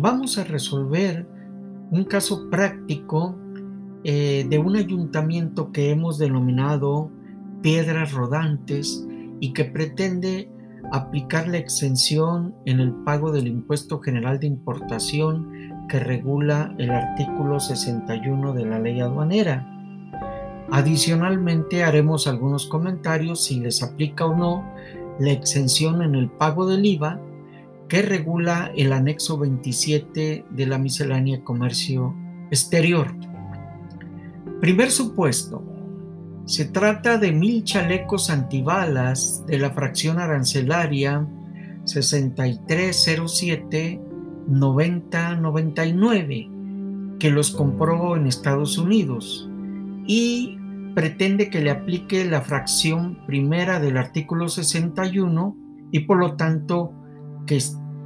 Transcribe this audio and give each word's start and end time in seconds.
vamos 0.00 0.38
a 0.38 0.44
resolver 0.44 1.26
un 1.90 2.04
caso 2.04 2.48
práctico 2.50 3.36
eh, 4.04 4.46
de 4.48 4.58
un 4.58 4.76
ayuntamiento 4.76 5.72
que 5.72 5.90
hemos 5.90 6.18
denominado 6.18 7.10
Piedras 7.62 8.12
Rodantes 8.12 9.06
y 9.40 9.52
que 9.52 9.66
pretende 9.66 10.50
aplicar 10.92 11.48
la 11.48 11.58
exención 11.58 12.54
en 12.64 12.80
el 12.80 12.92
pago 13.04 13.30
del 13.30 13.46
impuesto 13.46 14.00
general 14.00 14.40
de 14.40 14.46
importación 14.46 15.86
que 15.88 16.00
regula 16.00 16.74
el 16.78 16.90
artículo 16.90 17.60
61 17.60 18.54
de 18.54 18.64
la 18.64 18.78
ley 18.78 19.00
aduanera. 19.00 19.66
Adicionalmente 20.70 21.84
haremos 21.84 22.26
algunos 22.26 22.66
comentarios 22.66 23.44
si 23.44 23.60
les 23.60 23.82
aplica 23.82 24.24
o 24.24 24.36
no 24.36 24.64
la 25.18 25.32
exención 25.32 26.00
en 26.00 26.14
el 26.14 26.30
pago 26.30 26.66
del 26.66 26.86
IVA 26.86 27.20
que 27.90 28.00
regula 28.02 28.70
el 28.76 28.92
anexo 28.92 29.36
27 29.36 30.44
de 30.48 30.66
la 30.66 30.78
miscelánea 30.78 31.42
comercio 31.42 32.14
exterior. 32.52 33.12
Primer 34.60 34.92
supuesto. 34.92 35.64
Se 36.44 36.66
trata 36.66 37.18
de 37.18 37.32
mil 37.32 37.64
chalecos 37.64 38.30
antibalas 38.30 39.44
de 39.46 39.58
la 39.58 39.72
fracción 39.72 40.20
arancelaria 40.20 41.26
6307 41.84 44.00
9099 44.46 46.48
que 47.18 47.30
los 47.30 47.50
compró 47.50 48.16
en 48.16 48.28
Estados 48.28 48.78
Unidos 48.78 49.50
y 50.06 50.56
pretende 50.94 51.50
que 51.50 51.60
le 51.60 51.70
aplique 51.70 52.24
la 52.24 52.40
fracción 52.40 53.18
primera 53.26 53.80
del 53.80 53.96
artículo 53.96 54.48
61 54.48 55.56
y 55.90 55.98
por 56.00 56.18
lo 56.18 56.36
tanto 56.36 56.92
que 57.46 57.58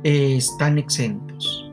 eh, 0.05 0.37
están 0.37 0.79
exentos. 0.79 1.71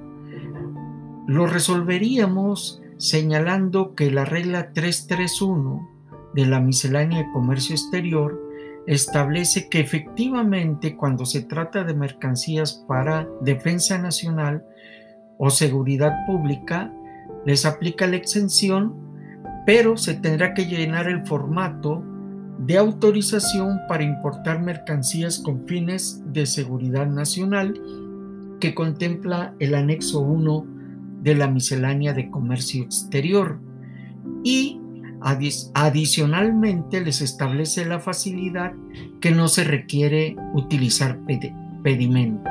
Lo 1.27 1.47
resolveríamos 1.47 2.81
señalando 2.97 3.95
que 3.95 4.11
la 4.11 4.25
regla 4.25 4.73
331 4.73 5.89
de 6.33 6.45
la 6.45 6.59
miscelánea 6.59 7.19
de 7.19 7.31
comercio 7.31 7.75
exterior 7.75 8.39
establece 8.87 9.69
que 9.69 9.79
efectivamente 9.79 10.95
cuando 10.95 11.25
se 11.25 11.41
trata 11.41 11.83
de 11.83 11.93
mercancías 11.93 12.83
para 12.87 13.27
defensa 13.41 13.97
nacional 13.97 14.65
o 15.37 15.49
seguridad 15.49 16.13
pública, 16.25 16.93
les 17.45 17.65
aplica 17.65 18.07
la 18.07 18.17
exención, 18.17 18.93
pero 19.65 19.97
se 19.97 20.13
tendrá 20.15 20.53
que 20.53 20.65
llenar 20.65 21.07
el 21.07 21.25
formato 21.25 22.03
de 22.59 22.77
autorización 22.77 23.79
para 23.87 24.03
importar 24.03 24.61
mercancías 24.61 25.39
con 25.39 25.67
fines 25.67 26.21
de 26.31 26.45
seguridad 26.45 27.07
nacional 27.07 27.73
que 28.59 28.75
contempla 28.75 29.55
el 29.59 29.73
anexo 29.73 30.19
1 30.19 30.65
de 31.21 31.35
la 31.35 31.47
miscelánea 31.47 32.13
de 32.13 32.29
comercio 32.29 32.83
exterior 32.83 33.59
y 34.43 34.79
adicionalmente 35.73 37.01
les 37.01 37.21
establece 37.21 37.85
la 37.85 37.99
facilidad 37.99 38.73
que 39.19 39.31
no 39.31 39.47
se 39.47 39.63
requiere 39.63 40.35
utilizar 40.53 41.19
pedimento. 41.83 42.49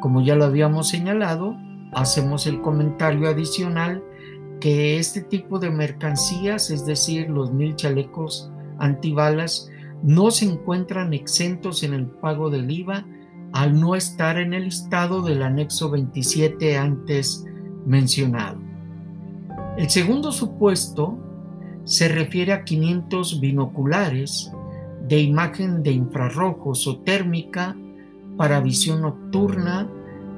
Como 0.00 0.22
ya 0.22 0.36
lo 0.36 0.44
habíamos 0.44 0.88
señalado, 0.88 1.56
hacemos 1.92 2.46
el 2.46 2.60
comentario 2.60 3.28
adicional 3.28 4.02
que 4.60 4.98
este 4.98 5.20
tipo 5.20 5.58
de 5.58 5.70
mercancías, 5.70 6.70
es 6.70 6.86
decir, 6.86 7.28
los 7.28 7.52
mil 7.52 7.76
chalecos 7.76 8.50
antibalas 8.78 9.70
no 10.02 10.30
se 10.30 10.44
encuentran 10.44 11.14
exentos 11.14 11.82
en 11.82 11.94
el 11.94 12.06
pago 12.06 12.50
del 12.50 12.70
IVA 12.70 13.06
al 13.52 13.80
no 13.80 13.94
estar 13.94 14.38
en 14.38 14.52
el 14.52 14.64
listado 14.64 15.22
del 15.22 15.42
anexo 15.42 15.90
27 15.90 16.76
antes 16.76 17.44
mencionado. 17.86 18.58
El 19.78 19.88
segundo 19.90 20.32
supuesto 20.32 21.18
se 21.84 22.08
refiere 22.08 22.52
a 22.52 22.64
500 22.64 23.40
binoculares 23.40 24.52
de 25.08 25.20
imagen 25.20 25.82
de 25.82 25.92
infrarrojos 25.92 26.86
o 26.86 26.98
térmica 26.98 27.76
para 28.36 28.60
visión 28.60 29.02
nocturna 29.02 29.88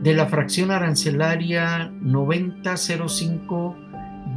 de 0.02 0.14
la 0.14 0.26
fracción 0.26 0.70
arancelaria 0.70 1.90
9005 2.00 3.76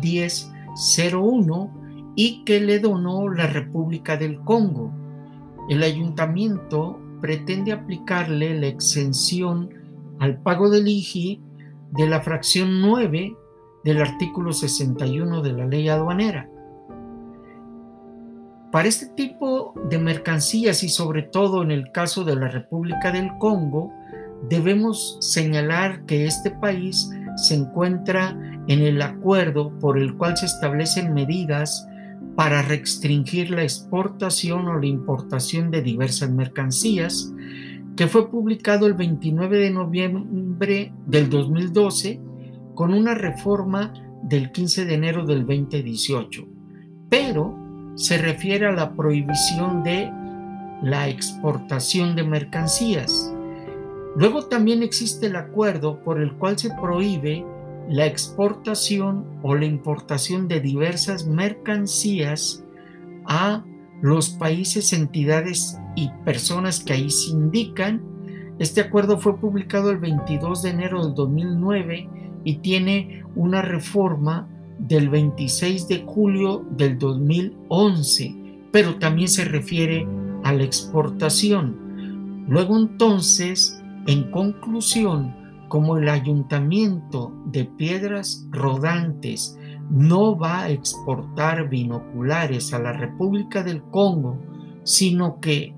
1001 0.02 1.79
y 2.22 2.44
que 2.44 2.60
le 2.60 2.80
donó 2.80 3.30
la 3.30 3.48
República 3.48 4.18
del 4.18 4.42
Congo. 4.42 4.92
El 5.70 5.84
ayuntamiento 5.84 7.00
pretende 7.22 7.72
aplicarle 7.72 8.60
la 8.60 8.68
exención 8.68 9.70
al 10.20 10.42
pago 10.42 10.70
del 10.70 10.86
IGI 10.86 11.42
de 11.92 12.08
la 12.10 12.20
fracción 12.20 12.82
9 12.82 13.38
del 13.86 14.02
artículo 14.02 14.52
61 14.52 15.42
de 15.42 15.54
la 15.54 15.66
ley 15.66 15.88
aduanera. 15.88 16.50
Para 18.70 18.90
este 18.90 19.06
tipo 19.06 19.74
de 19.90 19.98
mercancías 19.98 20.84
y 20.84 20.90
sobre 20.90 21.22
todo 21.22 21.64
en 21.64 21.72
el 21.72 21.90
caso 21.94 22.26
de 22.26 22.36
la 22.36 22.50
República 22.50 23.14
del 23.14 23.30
Congo, 23.38 23.94
debemos 24.50 25.16
señalar 25.22 26.06
que 26.06 26.26
este 26.26 26.52
país 26.52 27.10
se 27.38 27.56
encuentra 27.56 28.38
en 28.68 28.82
el 28.82 29.02
acuerdo 29.02 29.72
por 29.80 29.98
el 29.98 30.18
cual 30.18 30.36
se 30.36 30.48
establecen 30.48 31.14
medidas 31.14 31.89
para 32.40 32.62
restringir 32.62 33.52
la 33.52 33.64
exportación 33.64 34.66
o 34.70 34.80
la 34.80 34.86
importación 34.86 35.72
de 35.72 35.82
diversas 35.82 36.32
mercancías, 36.32 37.34
que 37.98 38.08
fue 38.08 38.32
publicado 38.32 38.88
el 38.88 38.94
29 38.94 39.58
de 39.58 39.70
noviembre 39.72 40.94
del 41.06 41.30
2012 41.30 42.22
con 42.76 42.94
una 42.94 43.14
reforma 43.14 43.92
del 44.24 44.54
15 44.54 44.86
de 44.86 44.94
enero 44.94 45.26
del 45.26 45.46
2018, 45.46 46.48
pero 47.10 47.58
se 47.96 48.18
refiere 48.18 48.68
a 48.68 48.72
la 48.72 48.96
prohibición 48.96 49.84
de 49.84 50.10
la 50.82 51.10
exportación 51.10 52.16
de 52.16 52.24
mercancías. 52.24 53.34
Luego 54.16 54.46
también 54.46 54.82
existe 54.82 55.26
el 55.26 55.36
acuerdo 55.36 56.02
por 56.06 56.22
el 56.22 56.32
cual 56.36 56.58
se 56.58 56.70
prohíbe 56.70 57.46
la 57.90 58.06
exportación 58.06 59.26
o 59.42 59.56
la 59.56 59.66
importación 59.66 60.48
de 60.48 60.62
diversas 60.62 61.26
mercancías 61.26 62.64
a 63.26 63.66
los 64.02 64.30
países, 64.30 64.94
entidades 64.94 65.78
y 65.96 66.10
personas 66.24 66.84
que 66.84 66.94
ahí 66.94 67.10
se 67.10 67.32
indican. 67.32 68.02
Este 68.60 68.82
acuerdo 68.82 69.18
fue 69.18 69.38
publicado 69.38 69.90
el 69.90 69.98
22 69.98 70.62
de 70.62 70.70
enero 70.70 71.04
del 71.04 71.16
2009 71.16 72.10
y 72.44 72.58
tiene 72.58 73.24
una 73.36 73.62
reforma 73.62 74.48
del 74.78 75.10
26 75.10 75.88
de 75.88 76.04
julio 76.06 76.66
del 76.78 76.98
2011, 77.00 78.36
pero 78.72 79.00
también 79.00 79.28
se 79.28 79.46
refiere 79.46 80.08
a 80.44 80.54
la 80.54 80.64
exportación. 80.64 82.46
Luego 82.48 82.78
entonces, 82.78 83.82
en 84.08 84.30
conclusión, 84.32 85.39
como 85.70 85.98
el 85.98 86.10
ayuntamiento 86.10 87.32
de 87.46 87.64
piedras 87.64 88.46
rodantes 88.52 89.58
no 89.90 90.38
va 90.38 90.64
a 90.64 90.70
exportar 90.70 91.70
binoculares 91.70 92.74
a 92.74 92.80
la 92.80 92.92
República 92.92 93.64
del 93.64 93.82
Congo, 93.84 94.38
sino 94.84 95.40
que 95.40 95.74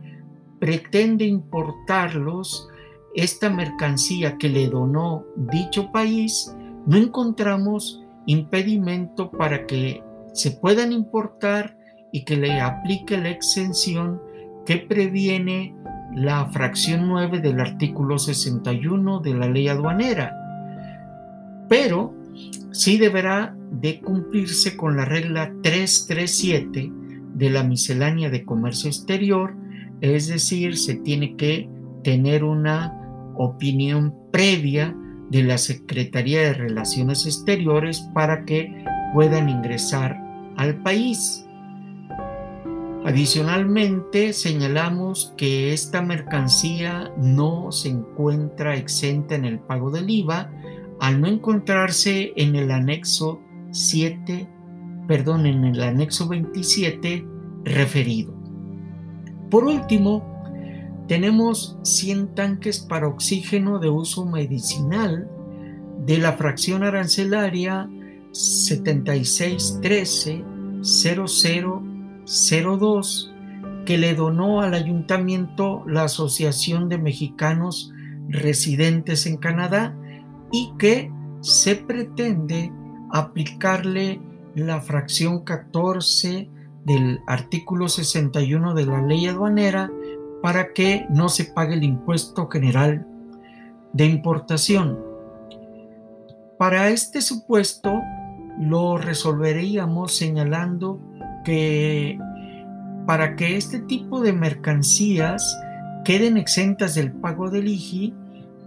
pretende 0.59 1.25
importarlos, 1.25 2.68
esta 3.13 3.50
mercancía 3.50 4.38
que 4.38 4.50
le 4.50 4.68
donó 4.68 5.25
dicho 5.35 5.91
país, 5.91 6.56
no 6.85 6.97
encontramos 6.97 8.02
impedimento 8.25 9.31
para 9.31 9.66
que 9.66 10.03
se 10.34 10.52
puedan 10.52 10.94
importar 10.94 11.78
y 12.12 12.23
que 12.23 12.38
le 12.38 12.59
aplique 12.61 13.17
la 13.17 13.29
exención 13.29 14.22
que 14.66 14.78
previene 14.78 15.76
la 16.16 16.46
fracción 16.47 17.08
9 17.08 17.40
del 17.40 17.59
artículo 17.59 18.19
61 18.19 19.19
de 19.19 19.34
la 19.34 19.47
ley 19.47 19.67
aduanera, 19.67 20.35
pero 21.69 22.13
sí 22.72 22.97
deberá 22.97 23.55
de 23.72 24.02
cumplirse 24.02 24.75
con 24.75 24.97
la 24.97 25.05
regla 25.05 25.53
337 25.63 26.91
de 27.34 27.49
la 27.49 27.63
miscelánea 27.63 28.29
de 28.29 28.43
comercio 28.43 28.90
exterior, 28.90 29.55
es 30.02 30.28
decir, 30.28 30.78
se 30.78 30.96
tiene 30.96 31.35
que 31.35 31.69
tener 32.03 32.43
una 32.43 32.97
opinión 33.35 34.14
previa 34.31 34.96
de 35.29 35.43
la 35.43 35.57
Secretaría 35.57 36.41
de 36.41 36.53
Relaciones 36.53 37.25
Exteriores 37.25 38.02
para 38.14 38.43
que 38.43 38.84
puedan 39.14 39.47
ingresar 39.47 40.17
al 40.57 40.81
país. 40.84 41.46
Adicionalmente, 43.03 44.32
señalamos 44.32 45.34
que 45.36 45.74
esta 45.74 46.03
mercancía 46.03 47.12
no 47.18 47.72
se 47.72 47.90
encuentra 47.90 48.76
exenta 48.76 49.34
en 49.34 49.46
el 49.46 49.59
pago 49.59 49.90
del 49.90 50.08
IVA 50.08 50.52
al 51.00 51.20
no 51.20 51.28
encontrarse 51.28 52.32
en 52.36 52.56
el 52.56 52.70
anexo 52.70 53.42
7, 53.72 54.48
perdón, 55.08 55.48
en 55.48 55.64
el 55.64 55.82
anexo 55.82 56.28
27 56.28 57.26
referido. 57.64 58.36
Por 59.50 59.66
último, 59.66 60.24
tenemos 61.08 61.80
100 61.82 62.36
tanques 62.36 62.80
para 62.80 63.08
oxígeno 63.08 63.80
de 63.80 63.90
uso 63.90 64.28
medicinal 64.28 65.28
de 66.06 66.20
la 66.20 66.34
fracción 66.34 66.84
arancelaria 66.84 67.90
7613-0002 72.26 73.32
que 73.85 73.97
le 73.97 74.14
donó 74.14 74.62
al 74.62 74.73
ayuntamiento 74.73 75.84
la 75.88 76.03
Asociación 76.03 76.88
de 76.90 76.97
Mexicanos 76.97 77.91
Residentes 78.29 79.26
en 79.26 79.38
Canadá 79.38 79.96
y 80.52 80.72
que 80.78 81.12
se 81.41 81.76
pretende 81.76 82.72
aplicarle 83.12 84.22
la 84.56 84.82
fracción 84.82 85.44
14 85.44 86.50
del 86.85 87.20
artículo 87.28 87.90
61 87.90 88.74
de 88.74 88.85
la 88.85 89.02
ley 89.02 89.28
aduanera 89.28 89.91
para 90.41 90.74
que 90.74 91.06
no 91.09 91.29
se 91.29 91.46
pague 91.46 91.76
el 91.76 91.84
impuesto 91.84 92.47
general 92.47 93.06
de 93.94 94.06
importación. 94.06 95.00
Para 96.58 96.90
este 96.90 97.22
supuesto 97.22 98.02
lo 98.59 98.97
resolveríamos 98.97 100.16
señalando 100.16 101.00
que 101.43 102.17
para 103.05 103.35
que 103.35 103.58
este 103.58 103.79
tipo 103.79 104.22
de 104.22 104.34
mercancías 104.34 105.59
queden 106.05 106.38
exentas 106.38 106.96
del 106.96 107.11
pago 107.11 107.49
del 107.49 107.67
IGI, 107.67 108.14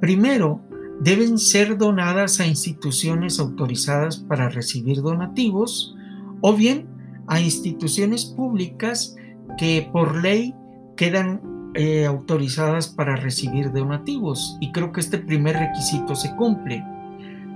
primero 0.00 0.60
deben 1.00 1.38
ser 1.38 1.76
donadas 1.76 2.40
a 2.40 2.46
instituciones 2.46 3.40
autorizadas 3.40 4.18
para 4.18 4.48
recibir 4.48 5.02
donativos 5.02 5.94
o 6.40 6.54
bien 6.54 6.86
a 7.26 7.40
instituciones 7.40 8.24
públicas 8.26 9.16
que 9.58 9.88
por 9.92 10.22
ley 10.22 10.54
quedan 10.96 11.40
eh, 11.74 12.06
autorizadas 12.06 12.88
para 12.88 13.16
recibir 13.16 13.72
donativos 13.72 14.56
y 14.60 14.70
creo 14.72 14.92
que 14.92 15.00
este 15.00 15.18
primer 15.18 15.56
requisito 15.56 16.14
se 16.14 16.34
cumple. 16.36 16.84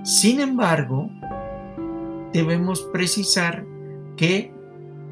Sin 0.03 0.41
embargo, 0.41 1.09
debemos 2.33 2.83
precisar 2.93 3.65
que 4.17 4.53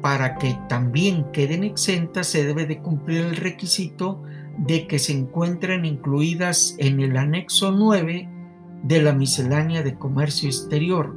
para 0.01 0.37
que 0.37 0.57
también 0.69 1.31
queden 1.31 1.63
exentas 1.63 2.27
se 2.27 2.45
debe 2.45 2.65
de 2.65 2.81
cumplir 2.81 3.21
el 3.21 3.35
requisito 3.35 4.23
de 4.57 4.87
que 4.87 4.99
se 4.99 5.13
encuentren 5.13 5.85
incluidas 5.85 6.75
en 6.79 6.99
el 6.99 7.15
anexo 7.17 7.71
9 7.71 8.29
de 8.83 9.01
la 9.01 9.13
miscelánea 9.13 9.81
de 9.83 9.95
comercio 9.95 10.49
exterior. 10.49 11.15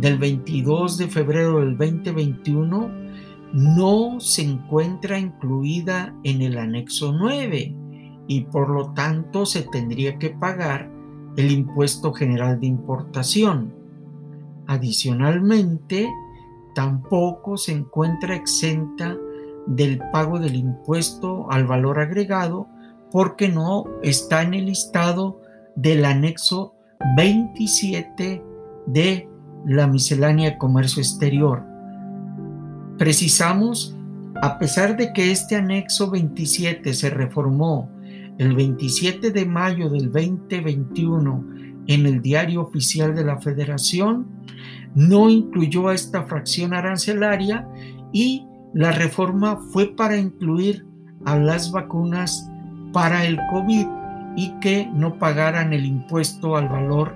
del 0.00 0.18
22 0.18 0.98
de 0.98 1.08
febrero 1.08 1.60
del 1.60 1.76
2021, 1.76 3.01
no 3.52 4.18
se 4.20 4.42
encuentra 4.42 5.18
incluida 5.18 6.14
en 6.24 6.42
el 6.42 6.58
anexo 6.58 7.12
9 7.12 7.74
y 8.26 8.40
por 8.42 8.70
lo 8.70 8.92
tanto 8.92 9.44
se 9.46 9.62
tendría 9.62 10.18
que 10.18 10.30
pagar 10.30 10.90
el 11.36 11.50
impuesto 11.50 12.12
general 12.12 12.60
de 12.60 12.66
importación. 12.66 13.74
Adicionalmente, 14.66 16.08
tampoco 16.74 17.56
se 17.56 17.72
encuentra 17.72 18.34
exenta 18.34 19.16
del 19.66 19.98
pago 20.12 20.38
del 20.38 20.56
impuesto 20.56 21.50
al 21.50 21.66
valor 21.66 22.00
agregado 22.00 22.68
porque 23.10 23.48
no 23.48 23.84
está 24.02 24.42
en 24.42 24.54
el 24.54 24.66
listado 24.66 25.40
del 25.76 26.04
anexo 26.04 26.74
27 27.16 28.42
de 28.86 29.28
la 29.66 29.86
miscelánea 29.86 30.50
de 30.50 30.58
comercio 30.58 31.02
exterior. 31.02 31.71
Precisamos, 32.98 33.96
a 34.42 34.58
pesar 34.58 34.96
de 34.96 35.12
que 35.12 35.30
este 35.30 35.56
anexo 35.56 36.10
27 36.10 36.92
se 36.94 37.10
reformó 37.10 37.90
el 38.38 38.54
27 38.54 39.30
de 39.30 39.46
mayo 39.46 39.88
del 39.88 40.10
2021 40.10 41.44
en 41.86 42.06
el 42.06 42.22
diario 42.22 42.62
oficial 42.62 43.14
de 43.14 43.24
la 43.24 43.40
Federación, 43.40 44.26
no 44.94 45.28
incluyó 45.28 45.88
a 45.88 45.94
esta 45.94 46.24
fracción 46.24 46.74
arancelaria 46.74 47.66
y 48.12 48.46
la 48.74 48.92
reforma 48.92 49.58
fue 49.72 49.94
para 49.94 50.16
incluir 50.16 50.86
a 51.24 51.38
las 51.38 51.72
vacunas 51.72 52.48
para 52.92 53.24
el 53.24 53.38
COVID 53.50 53.86
y 54.36 54.52
que 54.60 54.88
no 54.94 55.18
pagaran 55.18 55.72
el 55.72 55.84
impuesto 55.84 56.56
al 56.56 56.68
valor 56.68 57.14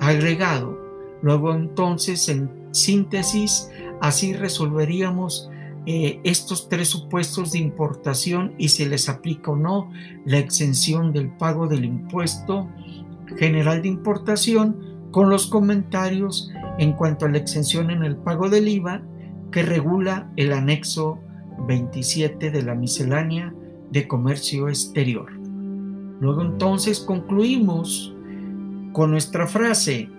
agregado. 0.00 0.78
Luego 1.22 1.54
entonces, 1.54 2.28
en 2.28 2.50
síntesis, 2.72 3.70
así 4.00 4.32
resolveríamos 4.32 5.50
eh, 5.86 6.20
estos 6.24 6.68
tres 6.68 6.88
supuestos 6.88 7.52
de 7.52 7.58
importación 7.58 8.54
y 8.58 8.68
se 8.68 8.86
les 8.86 9.08
aplica 9.08 9.52
o 9.52 9.56
no 9.56 9.90
la 10.26 10.38
exención 10.38 11.12
del 11.12 11.30
pago 11.30 11.66
del 11.66 11.84
impuesto 11.84 12.68
general 13.38 13.82
de 13.82 13.88
importación 13.88 14.76
con 15.10 15.30
los 15.30 15.46
comentarios 15.46 16.50
en 16.78 16.92
cuanto 16.92 17.26
a 17.26 17.30
la 17.30 17.38
exención 17.38 17.90
en 17.90 18.04
el 18.04 18.16
pago 18.16 18.50
del 18.50 18.68
IVA 18.68 19.02
que 19.50 19.62
regula 19.62 20.30
el 20.36 20.52
anexo 20.52 21.18
27 21.66 22.50
de 22.50 22.62
la 22.62 22.74
miscelánea 22.74 23.54
de 23.90 24.06
comercio 24.06 24.68
exterior. 24.68 25.32
Luego 26.20 26.42
entonces 26.42 27.00
concluimos 27.00 28.14
con 28.92 29.12
nuestra 29.12 29.46
frase, 29.46 30.10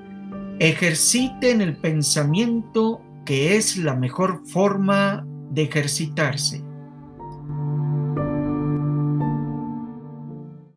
ejerciten 0.59 1.61
el 1.61 1.77
pensamiento 1.77 3.01
que 3.29 3.57
es 3.57 3.77
la 3.77 3.95
mejor 3.95 4.41
forma 4.47 5.23
de 5.51 5.61
ejercitarse. 5.61 6.63